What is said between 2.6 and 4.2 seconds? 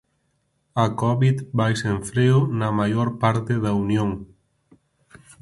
maior parte da Unión.